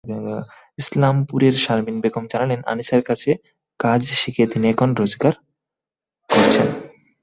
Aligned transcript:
ইসলামপুরের 0.79 1.55
শারমিন 1.63 1.97
বেগম 2.03 2.25
জানালেন, 2.31 2.61
আনিছার 2.71 3.01
কাছে 3.09 3.31
কাজ 3.79 4.01
শিখে 4.19 4.43
তিনি 4.51 4.65
এখন 4.69 4.89
রোজগার 4.99 5.33
করছেন। 6.29 6.67